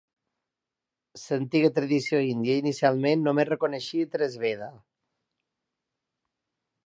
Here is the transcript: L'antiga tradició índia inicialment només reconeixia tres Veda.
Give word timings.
L'antiga 1.23 1.69
tradició 1.75 2.21
índia 2.29 2.55
inicialment 2.63 3.27
només 3.27 3.49
reconeixia 3.51 4.09
tres 4.15 4.41
Veda. 4.45 4.73